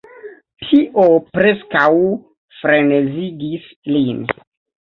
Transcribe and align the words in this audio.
Tio 0.69 1.03
preskaŭ 1.37 1.85
frenezigis 2.63 3.69
lin. 3.95 4.27